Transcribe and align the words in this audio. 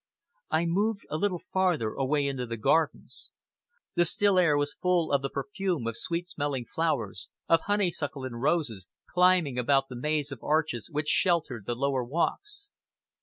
I 0.49 0.65
moved 0.65 1.03
a 1.11 1.17
little 1.17 1.43
farther 1.53 1.93
away 1.93 2.25
into 2.25 2.47
the 2.47 2.57
gardens. 2.57 3.31
The 3.93 4.03
still 4.03 4.39
air 4.39 4.57
was 4.57 4.73
full 4.73 5.11
of 5.11 5.21
the 5.21 5.29
perfume 5.29 5.85
of 5.85 5.95
sweet 5.95 6.27
smelling 6.27 6.65
flowers, 6.65 7.29
of 7.47 7.61
honeysuckle 7.67 8.23
and 8.25 8.41
roses, 8.41 8.87
climbing 9.13 9.59
about 9.59 9.89
the 9.89 9.95
maze 9.95 10.31
of 10.31 10.41
arches 10.41 10.89
which 10.89 11.07
sheltered 11.07 11.67
the 11.67 11.75
lower 11.75 12.03
walks. 12.03 12.69